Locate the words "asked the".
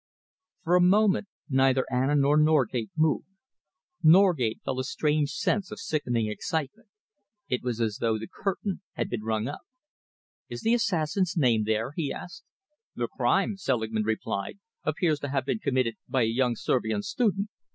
12.11-13.09